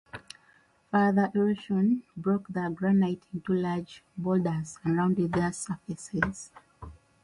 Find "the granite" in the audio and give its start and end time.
2.47-3.21